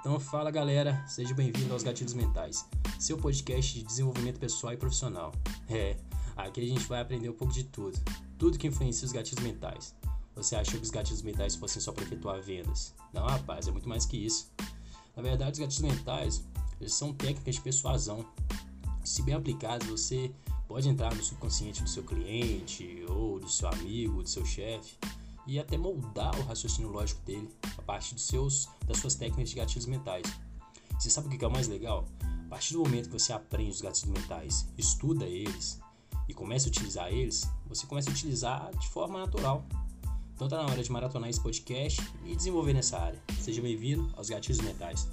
Então 0.00 0.18
fala 0.20 0.50
galera, 0.50 1.04
seja 1.08 1.34
bem-vindo 1.34 1.72
aos 1.72 1.82
Gatilhos 1.82 2.14
Mentais, 2.14 2.64
seu 3.00 3.18
podcast 3.18 3.74
de 3.74 3.84
desenvolvimento 3.84 4.38
pessoal 4.38 4.72
e 4.72 4.76
profissional. 4.76 5.32
É, 5.68 5.96
aqui 6.36 6.60
a 6.60 6.66
gente 6.66 6.86
vai 6.86 7.00
aprender 7.00 7.28
um 7.28 7.34
pouco 7.34 7.52
de 7.52 7.64
tudo, 7.64 7.98
tudo 8.38 8.56
que 8.56 8.68
influencia 8.68 9.04
os 9.04 9.12
gatilhos 9.12 9.42
mentais. 9.42 9.96
Você 10.36 10.54
achou 10.54 10.78
que 10.78 10.84
os 10.84 10.90
gatilhos 10.90 11.20
mentais 11.22 11.56
fossem 11.56 11.82
só 11.82 11.90
para 11.90 12.04
efetuar 12.04 12.40
vendas? 12.40 12.94
Não, 13.12 13.26
rapaz, 13.26 13.66
é 13.66 13.72
muito 13.72 13.88
mais 13.88 14.06
que 14.06 14.16
isso. 14.16 14.52
Na 15.16 15.22
verdade, 15.22 15.52
os 15.52 15.58
gatilhos 15.58 15.94
mentais 15.94 16.44
eles 16.80 16.94
são 16.94 17.12
técnicas 17.12 17.56
de 17.56 17.60
persuasão. 17.60 18.24
Se 19.04 19.20
bem 19.22 19.34
aplicados, 19.34 19.88
você 19.88 20.32
pode 20.68 20.88
entrar 20.88 21.12
no 21.12 21.22
subconsciente 21.24 21.82
do 21.82 21.88
seu 21.88 22.04
cliente 22.04 23.04
ou 23.08 23.40
do 23.40 23.50
seu 23.50 23.68
amigo, 23.68 24.22
do 24.22 24.28
seu 24.28 24.46
chefe 24.46 24.96
e 25.48 25.58
até 25.58 25.78
moldar 25.78 26.38
o 26.38 26.42
raciocínio 26.42 26.90
lógico 26.90 27.22
dele 27.22 27.48
a 27.78 27.82
partir 27.82 28.14
dos 28.14 28.26
seus, 28.26 28.68
das 28.86 28.98
suas 28.98 29.14
técnicas 29.14 29.48
de 29.48 29.56
gatilhos 29.56 29.86
mentais. 29.86 30.26
Você 31.00 31.08
sabe 31.08 31.26
o 31.26 31.30
que 31.30 31.42
é 31.42 31.48
o 31.48 31.50
mais 31.50 31.66
legal? 31.66 32.04
A 32.46 32.50
partir 32.50 32.74
do 32.74 32.80
momento 32.80 33.06
que 33.06 33.18
você 33.18 33.32
aprende 33.32 33.70
os 33.70 33.80
gatilhos 33.80 34.14
mentais, 34.14 34.68
estuda 34.76 35.24
eles 35.24 35.80
e 36.28 36.34
começa 36.34 36.66
a 36.66 36.68
utilizar 36.68 37.10
eles, 37.10 37.48
você 37.66 37.86
começa 37.86 38.10
a 38.10 38.12
utilizar 38.12 38.70
de 38.76 38.88
forma 38.88 39.18
natural. 39.18 39.64
Então 40.34 40.48
tá 40.48 40.58
na 40.58 40.70
hora 40.70 40.82
de 40.82 40.92
maratonar 40.92 41.30
esse 41.30 41.40
podcast 41.40 42.00
e 42.26 42.36
desenvolver 42.36 42.74
nessa 42.74 42.98
área. 42.98 43.20
Seja 43.40 43.62
bem-vindo 43.62 44.08
aos 44.16 44.28
gatilhos 44.28 44.60
mentais. 44.60 45.08